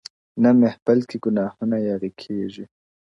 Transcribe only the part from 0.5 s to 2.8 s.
محفل كي ګناهونه ياغي كېږي-